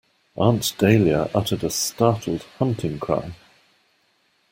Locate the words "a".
1.63-1.69